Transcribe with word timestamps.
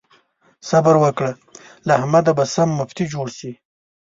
صبر 0.69 0.95
وکړه؛ 1.03 1.31
له 1.87 1.91
احمده 1.99 2.31
به 2.37 2.45
سم 2.55 2.69
مفتي 2.79 3.05
جوړ 3.13 3.27
شي. 3.37 3.51